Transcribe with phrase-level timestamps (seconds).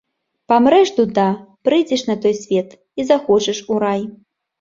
[0.51, 1.25] Памрэш, дуда,
[1.65, 4.01] прыйдзеш на той свет і захочаш у рай.